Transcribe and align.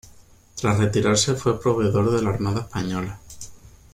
Tras 0.55 0.79
retirarse 0.79 1.35
fue 1.35 1.61
proveedor 1.61 2.09
de 2.09 2.23
la 2.23 2.31
armada 2.31 2.61
española. 2.61 3.19